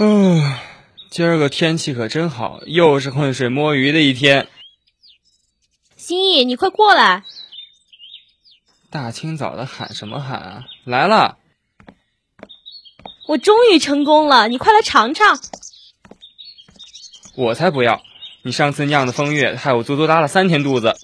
[0.00, 0.40] 嗯，
[1.10, 4.46] 今儿个天气可真好，又是浑水摸鱼的一天。
[5.96, 7.24] 心意，你快过来！
[8.90, 10.64] 大清早的喊什么喊啊？
[10.84, 11.38] 来了！
[13.26, 15.40] 我终于成功了，你快来尝尝。
[17.34, 18.00] 我才不要！
[18.42, 20.94] 你上次酿的风月，害我足足拉了三天肚子。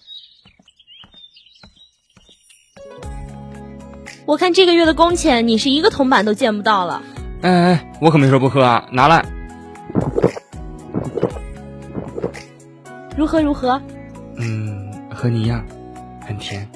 [4.24, 7.02] 我看这个月的工钱，你是一个铜板都见不到了。
[7.44, 8.82] 哎哎，我可没说不喝啊！
[8.90, 9.22] 拿来。
[13.18, 13.78] 如何如何？
[14.38, 15.62] 嗯，和你一样，
[16.26, 16.66] 很甜。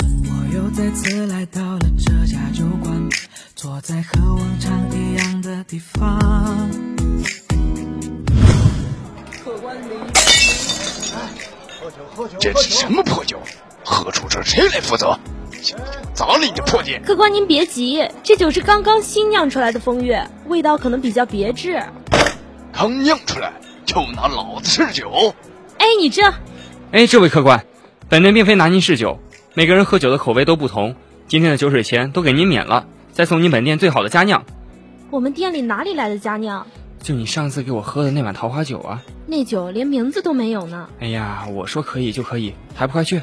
[0.00, 3.08] 我又再次来到了这家酒馆，
[3.54, 6.18] 坐在和往常一样的地方。
[12.40, 13.38] 这是什么破酒？
[13.84, 15.16] 喝出这谁来负责？
[16.12, 17.02] 砸了你这破店！
[17.02, 21.82] 客官您别急，这酒是刚刚新酿出来的风月，味道可能比较别致。
[22.72, 23.52] 刚酿出来
[23.84, 25.34] 就拿老子试酒？
[25.78, 26.22] 哎，你这……
[26.92, 27.64] 哎，这位客官，
[28.08, 29.18] 本店并非拿您试酒，
[29.54, 30.94] 每个人喝酒的口味都不同，
[31.26, 34.44] 今天的酒水钱都给您免了，再送您本店最好的佳酿。
[35.10, 36.66] 我们店里哪里来的佳酿？
[37.02, 39.02] 就你上次给我喝的那碗桃花酒啊！
[39.26, 40.88] 那酒连名字都没有呢。
[40.98, 43.22] 哎呀，我说可以就可以，还不快去！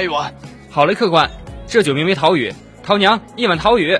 [0.00, 0.34] 来一碗。
[0.70, 1.30] 好嘞，客官，
[1.66, 2.50] 这酒名为桃雨，
[2.82, 3.98] 桃娘一碗桃雨。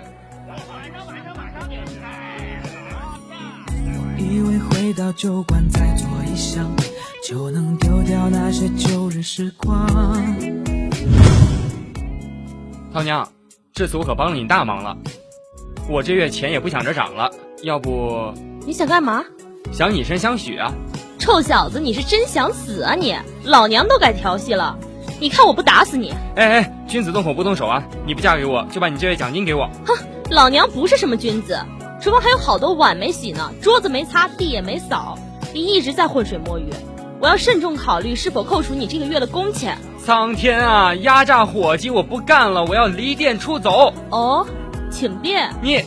[3.87, 6.67] 我以为回到酒馆再坐一厢，
[7.23, 9.87] 就能丢掉那些旧日时光。
[12.95, 13.29] 桃娘，
[13.75, 14.97] 这次我可帮了你大忙了，
[15.87, 17.31] 我这月钱也不想着涨了，
[17.63, 18.33] 要不
[18.65, 19.23] 你想干嘛？
[19.71, 20.73] 想以身相许啊！
[21.19, 23.15] 臭小子，你是真想死啊你！
[23.45, 24.77] 老娘都改调戏了，
[25.21, 26.15] 你看我不打死你！
[26.35, 27.85] 哎哎，君子动口不动手啊！
[28.07, 29.69] 你不嫁给我，就把你这月奖金给我。
[29.87, 29.95] 哼，
[30.31, 31.59] 老娘不是什么君子，
[32.01, 35.19] 厨房还有好多碗没洗呢，桌子没擦，地也没扫，
[35.53, 36.71] 你一直在浑水摸鱼，
[37.21, 39.77] 我要慎重考虑是否扣除你这个月的工钱。
[40.03, 40.95] 苍天啊！
[40.95, 43.93] 压榨伙计，我不干了，我要离店出走。
[44.09, 44.47] 哦，
[44.91, 45.55] 请便。
[45.61, 45.85] 你。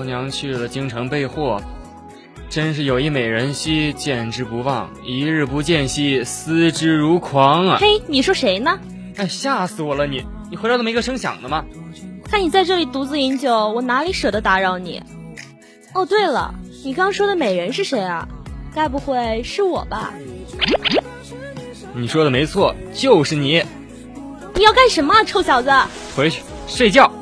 [0.00, 1.60] 桃娘去了京城备货，
[2.48, 7.78] 真是有一美人兮见之不忘，一日不见兮思之如狂啊！
[7.78, 8.78] 嘿，你说谁呢？
[9.18, 10.06] 哎，吓死我了！
[10.06, 11.66] 你你回来都没个声响的吗？
[12.24, 15.02] 看你在这里独自饮酒，我哪里舍得打扰你？
[15.92, 18.26] 哦，对了，你刚说的美人是谁啊？
[18.74, 20.14] 该不会是我吧？
[21.92, 23.62] 你说的没错，就是你。
[24.54, 25.70] 你要干什么，臭小子？
[26.16, 27.12] 回去睡觉。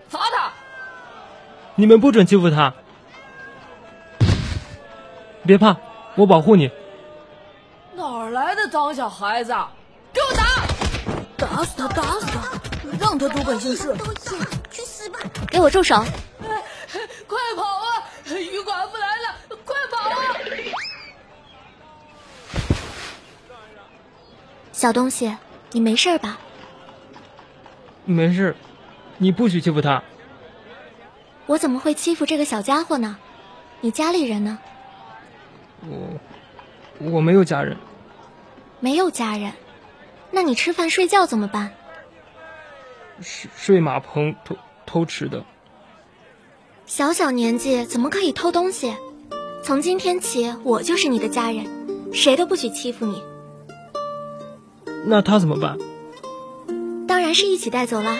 [0.08, 0.52] 砸他！
[1.74, 2.72] 你们不准欺负他！
[5.44, 5.76] 别怕，
[6.16, 6.70] 我保护你。
[7.94, 9.54] 哪来的脏小孩子？
[10.12, 10.44] 给我打！
[11.36, 11.88] 打死他！
[11.88, 12.40] 打死他！
[13.00, 13.94] 让他多管闲事！
[14.70, 15.18] 去死吧！
[15.50, 15.96] 给我住手！
[17.26, 18.02] 快跑啊！
[18.28, 19.34] 于寡妇来了！
[19.64, 20.14] 快跑啊！
[24.72, 25.34] 小东西。
[25.72, 26.38] 你没事吧？
[28.06, 28.56] 没事，
[29.18, 30.02] 你不许欺负他。
[31.46, 33.18] 我怎么会欺负这个小家伙呢？
[33.80, 34.58] 你家里人呢？
[35.82, 36.20] 我
[37.10, 37.76] 我没有家人。
[38.80, 39.52] 没有家人，
[40.30, 41.72] 那你吃饭睡觉怎么办？
[43.20, 44.56] 睡睡马棚偷
[44.86, 45.44] 偷吃的。
[46.84, 48.94] 小小年纪怎么可以偷东西？
[49.62, 51.66] 从今天起，我就是你的家人，
[52.12, 53.22] 谁都不许欺负你。
[55.04, 55.76] 那他怎么办？
[57.16, 58.14] 当然是一起带走了。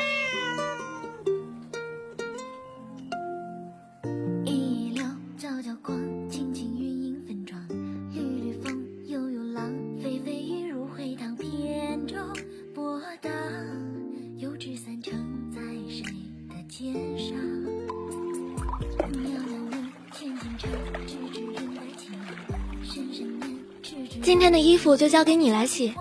[24.22, 25.92] 今天的衣服就交给你来洗，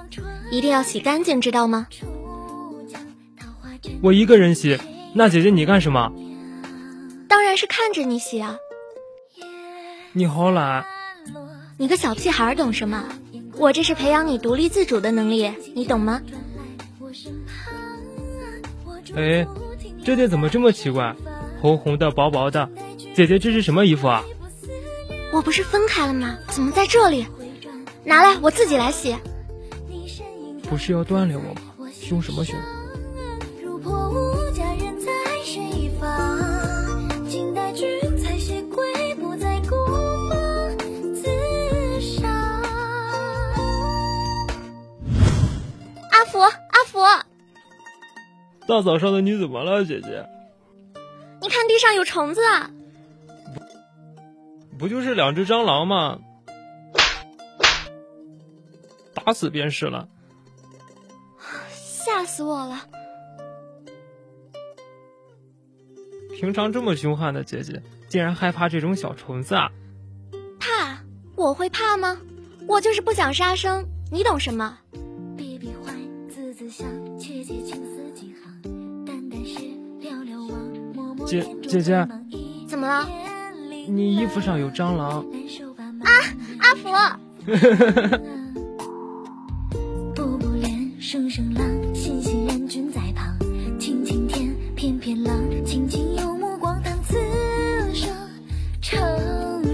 [0.49, 1.87] 一定要洗干净，知道吗？
[4.01, 4.79] 我一个人洗，
[5.13, 6.11] 那姐姐你干什么？
[7.27, 8.57] 当然是看着你洗啊！
[10.13, 10.85] 你好懒，
[11.77, 13.03] 你个小屁孩懂什么？
[13.57, 16.21] 我这是培养你独立自主的能力，你懂吗？
[19.15, 19.47] 哎，
[20.03, 21.15] 这件怎么这么奇怪？
[21.61, 22.69] 红红的，薄薄的，
[23.15, 24.23] 姐姐这是什么衣服啊？
[25.31, 26.37] 我不是分开了吗？
[26.49, 27.25] 怎么在这里？
[28.03, 29.15] 拿来，我自己来洗。
[30.69, 31.91] 不是要锻炼我吗？
[31.93, 32.55] 凶什么凶？
[48.67, 50.27] 大早上的你怎么了，姐姐？
[51.41, 52.71] 你看地上有虫子啊！
[54.77, 56.19] 不就是两只蟑螂吗？
[59.13, 60.07] 打死便是了。
[61.69, 62.87] 吓死我了！
[66.31, 69.71] 平常这么凶悍的姐姐，竟然害怕这种小虫子啊！
[70.59, 70.99] 怕？
[71.35, 72.17] 我会怕吗？
[72.67, 74.77] 我就是不想杀生，你懂什么？
[75.37, 75.95] 比比欢，
[76.27, 77.84] 字字香，切切青
[81.25, 82.07] 姐姐姐
[82.67, 83.09] 怎么了？
[83.87, 85.25] 你衣服上有蟑螂。
[85.31, 86.05] 难受吧吗？
[86.59, 86.89] 阿福，
[90.15, 93.35] 步步恋，声声浪，欣欣然君在旁。
[93.79, 95.35] 清清天，翩翩浪，
[95.65, 97.17] 轻轻有目光荡此
[97.93, 98.13] 生
[98.81, 98.99] 成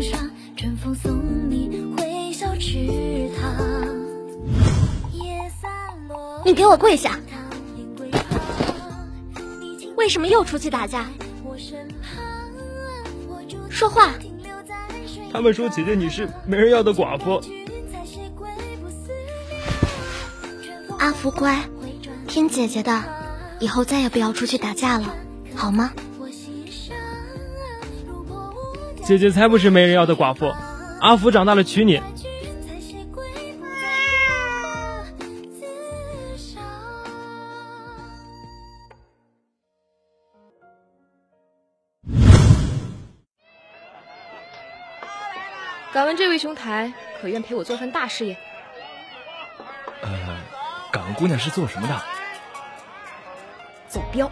[0.02, 0.32] 双。
[0.56, 1.12] 春风送
[1.50, 3.52] 你回小池塘。
[5.14, 5.70] 夜散
[6.08, 7.20] 落，你给我跪下！
[9.98, 11.06] 为什么又出去打架？
[13.82, 14.12] 说话！
[15.34, 17.42] 他们说姐姐你是没人要的寡妇。
[21.00, 21.58] 阿福乖，
[22.28, 23.04] 听姐姐的，
[23.60, 25.16] 以后再也不要出去打架了，
[25.56, 25.92] 好吗？
[29.04, 30.52] 姐姐才不是没人要的寡妇，
[31.00, 32.00] 阿福长大了娶你。
[46.42, 46.92] 兄台，
[47.22, 48.36] 可愿陪我做份大事业？
[50.02, 50.10] 呃，
[50.92, 52.02] 敢问姑娘是做什么的？
[53.88, 54.28] 走镖。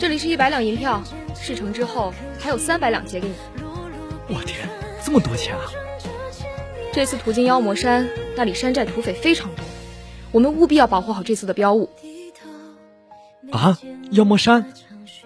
[0.00, 1.00] 这里是一百两银票，
[1.36, 3.34] 事成之后还有三百两结给你。
[4.26, 4.68] 我天，
[5.04, 5.62] 这么多钱啊！
[6.92, 8.06] 这次途经妖魔山，
[8.36, 9.64] 那里山寨土匪非常多，
[10.30, 11.88] 我们务必要保护好这次的镖物。
[13.50, 13.78] 啊，
[14.10, 14.72] 妖魔山，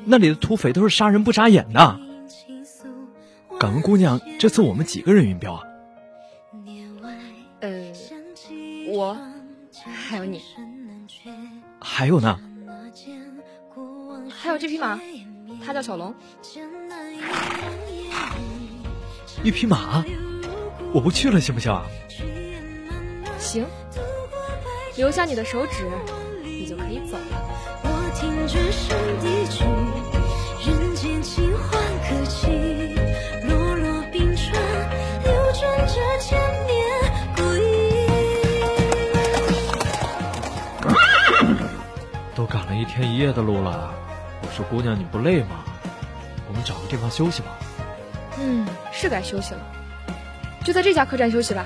[0.04, 1.98] 那里的土匪都是杀人不眨眼的。
[3.58, 5.62] 敢问姑娘，这次我们几个人运镖啊？
[7.60, 7.92] 呃，
[8.88, 9.16] 我
[10.08, 10.40] 还有你，
[11.80, 12.38] 还有呢？
[14.30, 15.00] 还有这匹马，
[15.64, 16.14] 它叫小龙。
[19.42, 20.04] 一匹马？
[20.96, 21.84] 我不去了行不行啊？
[23.38, 23.66] 行，
[24.96, 25.86] 留下你的手指，
[26.42, 27.36] 你就可以走了。
[27.82, 29.62] 我听只身地去，
[30.66, 32.48] 人间清欢可期。
[33.46, 34.54] 落落冰川，
[35.22, 36.86] 流转着千年。
[42.34, 43.92] 都赶了一天一夜的路了，
[44.40, 45.62] 我说姑娘你不累吗？
[46.48, 47.48] 我们找个地方休息吧。
[48.40, 49.60] 嗯，是该休息了，
[50.66, 51.64] 就在这家客栈休息吧。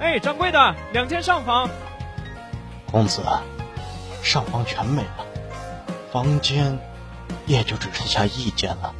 [0.00, 1.70] 哎，掌柜的，两间上房。
[2.90, 3.22] 公子，
[4.24, 5.24] 上房全没了，
[6.10, 6.76] 房间
[7.46, 8.92] 也就只剩下一间了。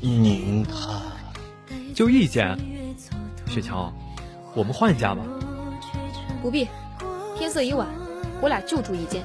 [0.00, 1.02] 您看，
[1.94, 2.58] 就一间。
[3.46, 3.92] 雪乔，
[4.54, 5.20] 我们换一家吧。
[6.40, 6.66] 不必，
[7.36, 7.86] 天色已晚，
[8.40, 9.22] 我俩就住一间。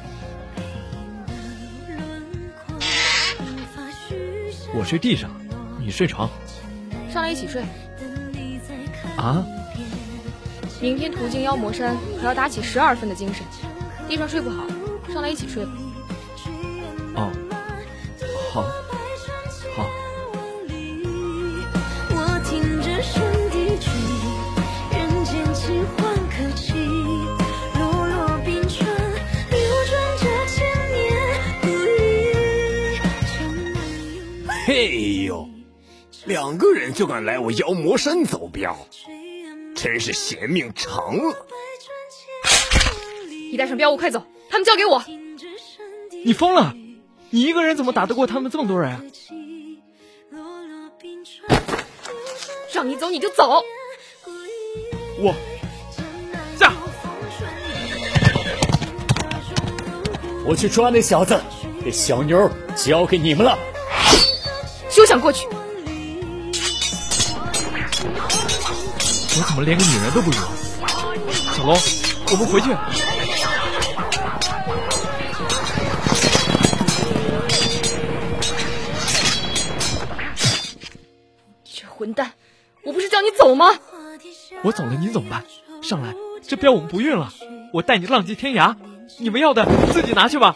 [4.74, 5.32] 我睡地上，
[5.80, 6.30] 你睡床。
[7.26, 7.64] 上来一起睡。
[9.18, 9.44] 啊？
[10.80, 13.44] 明天途经妖魔山，可要打起十二分的精神。
[14.08, 14.68] 地上睡不好，
[15.12, 15.72] 上来一起睡吧。
[17.16, 17.32] 哦，
[18.54, 18.62] 好，
[19.76, 19.88] 好。
[22.12, 23.90] 我听着身地去，
[24.92, 26.74] 人间清欢可期。
[27.80, 28.88] 落落冰川，
[29.50, 30.64] 流转着千
[30.94, 31.02] 年
[31.64, 33.00] 故忆。
[33.34, 33.36] 江
[33.74, 34.22] 南有
[34.68, 35.45] 嘿呦，
[36.36, 38.76] 两个人就敢来我妖魔山走镖，
[39.74, 41.34] 真是嫌命长了。
[43.50, 45.02] 你带上镖物快走，他们交给我。
[46.26, 46.74] 你疯了？
[47.30, 49.02] 你一个人怎么打得过他们这么多人啊？
[52.74, 53.64] 让你走你就走。
[55.18, 55.34] 我
[56.60, 56.74] 下。
[60.46, 61.42] 我去抓那小子，
[61.82, 63.58] 这小妞交给你们了。
[64.90, 65.48] 休想过去！
[69.38, 70.38] 我怎么连个女人都不如？
[71.54, 71.76] 小龙，
[72.32, 72.70] 我们回去。
[81.66, 82.32] 这混蛋！
[82.84, 83.78] 我不是叫你走吗？
[84.64, 85.44] 我走了，你怎么办？
[85.84, 87.30] 上来，这镖我们不运了，
[87.74, 88.74] 我带你浪迹天涯。
[89.20, 90.56] 你们要的自己拿去吧。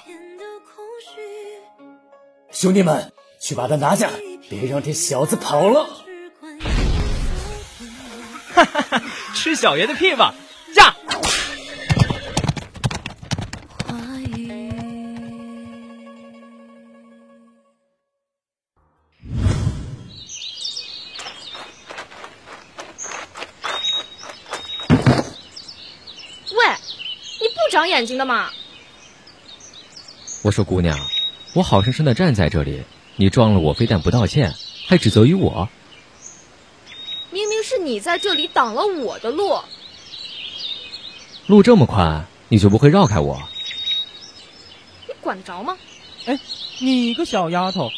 [2.50, 4.10] 兄弟们，去把他拿下，
[4.50, 5.99] 别让这小子跑了。
[9.40, 10.36] 吃小爷的屁吧！
[10.76, 10.94] 驾！
[26.52, 26.66] 喂，
[27.40, 28.50] 你不长眼睛的吗？
[30.44, 31.00] 我说姑娘，
[31.54, 32.84] 我好生生的站在这里，
[33.16, 34.54] 你撞了我，非但不道歉，
[34.90, 35.70] 还指责于我。
[37.84, 39.60] 你在这里挡了我的路。
[41.48, 43.42] 路这么宽，你就不会绕开我？
[45.08, 45.78] 你管得着吗？
[46.26, 46.40] 哎，
[46.80, 47.90] 你个小丫头，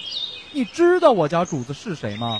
[0.51, 2.39] 你知道我家主子是谁吗？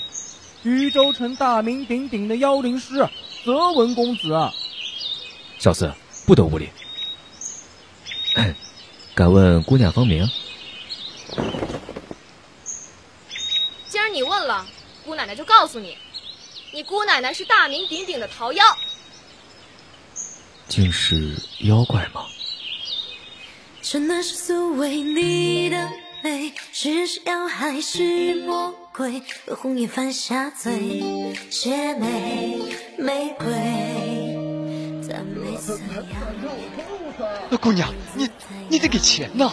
[0.64, 3.10] 禹州城大名鼎鼎的妖灵师
[3.44, 4.30] 泽文公子。
[5.58, 5.92] 小厮，
[6.26, 6.70] 不得无礼。
[9.16, 10.30] 敢问姑娘芳名？
[13.88, 14.66] 既然你问了，
[15.04, 15.98] 姑奶奶就告诉你，
[16.74, 18.63] 你姑奶奶是大名鼎鼎的桃妖。
[20.68, 22.25] 竟是妖怪吗？
[23.82, 25.90] 真的是素为你的
[26.24, 29.22] 美，是是妖还是魔鬼？
[29.48, 32.62] 和红颜犯下罪，邪魅
[32.98, 33.48] 玫瑰？
[37.60, 38.30] 姑娘，你
[38.70, 39.51] 你得给钱呐！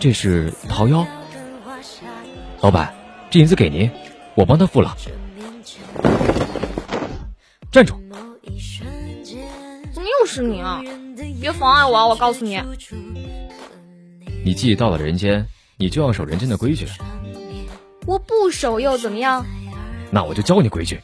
[0.00, 1.06] 这是桃妖。
[2.60, 2.92] 老板，
[3.30, 3.88] 这银子给您，
[4.34, 4.96] 我帮他付了。
[7.70, 7.94] 站住！
[9.92, 10.82] 怎么又是你啊？
[11.40, 12.06] 别妨碍我啊！
[12.06, 12.60] 我告诉你，
[14.44, 15.46] 你既到了人间，
[15.76, 16.86] 你就要守人间的规矩。
[18.06, 19.44] 我不守又怎么样？
[20.10, 21.00] 那我就教你规矩。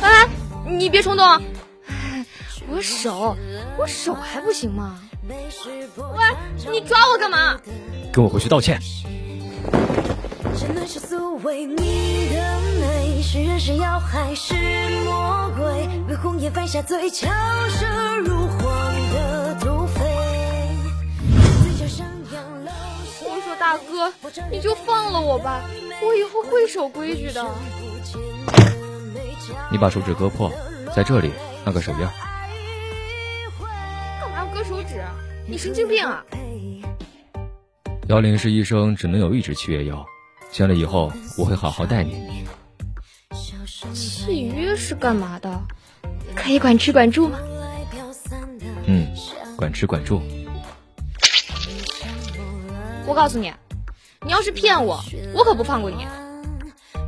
[0.00, 0.26] 哎，
[0.66, 1.42] 你别冲动！
[2.68, 3.36] 我手，
[3.76, 4.98] 我手还不行吗？
[5.28, 5.36] 喂，
[6.70, 7.60] 你抓我干嘛？
[8.12, 8.78] 跟我回去道歉。
[10.56, 14.54] 真的是素为你的美，是人是妖还是
[15.04, 15.88] 魔鬼？
[16.08, 17.28] 为红颜犯下罪，巧
[17.68, 17.86] 舌
[18.18, 18.60] 如簧
[19.12, 20.00] 的毒妃。
[23.26, 24.12] 我说大哥，
[24.50, 25.64] 你就放了我吧，
[26.02, 27.44] 我以后会守规矩的。
[29.70, 30.50] 你把手指割破，
[30.94, 31.32] 在这里
[31.64, 32.23] 按个手印。
[34.54, 35.02] 割手指？
[35.48, 36.24] 你神经病啊！
[38.06, 40.06] 幺零是医生只能有一只契约妖，
[40.52, 42.44] 签了以后我会好好待你。
[43.92, 45.60] 契约是干嘛的？
[46.36, 47.38] 可以管吃管住吗？
[48.86, 49.08] 嗯，
[49.56, 50.22] 管吃管住。
[53.06, 53.52] 我告诉你，
[54.24, 55.02] 你要是骗我，
[55.34, 56.06] 我可不放过你。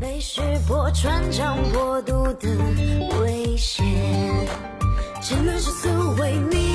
[0.01, 2.49] 被识破穿肠破肚的
[3.21, 3.87] 危险，
[5.23, 6.66] 真的是素为你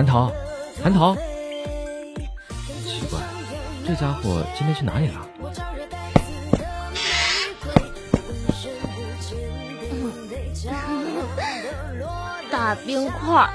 [0.00, 0.32] 韩桃，
[0.82, 1.14] 韩桃，
[2.86, 3.20] 奇怪，
[3.86, 5.28] 这家伙今天去哪里了？
[12.50, 13.50] 大冰块。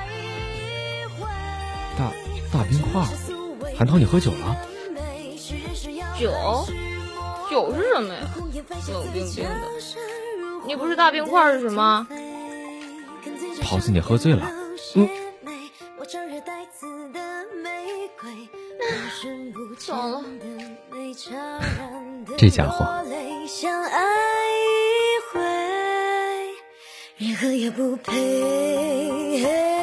[1.98, 2.12] 大
[2.54, 3.02] 大冰块。
[3.76, 4.56] 韩桃，你喝酒了？
[6.20, 6.32] 酒？
[7.50, 8.22] 酒是什么呀？
[8.94, 9.52] 冷冰冰的。
[10.68, 12.06] 你不是大冰块是什么？
[13.64, 14.48] 桃子，你喝醉了。
[14.94, 15.10] 嗯。
[19.78, 20.24] 走了。
[22.38, 22.86] 这家伙。
[27.18, 29.75] 任何也不配。